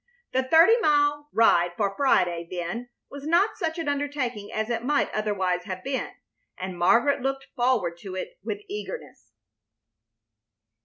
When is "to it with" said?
7.99-8.61